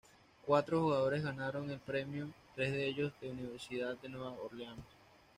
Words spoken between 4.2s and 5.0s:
Orleans.